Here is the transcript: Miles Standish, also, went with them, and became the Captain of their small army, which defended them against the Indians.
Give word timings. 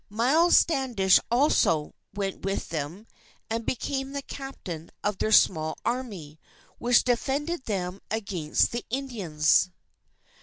Miles 0.09 0.57
Standish, 0.57 1.19
also, 1.29 1.93
went 2.15 2.43
with 2.43 2.69
them, 2.69 3.05
and 3.51 3.67
became 3.67 4.13
the 4.13 4.23
Captain 4.23 4.89
of 5.03 5.19
their 5.19 5.31
small 5.31 5.77
army, 5.85 6.39
which 6.79 7.03
defended 7.03 7.65
them 7.65 8.01
against 8.09 8.71
the 8.71 8.83
Indians. 8.89 9.69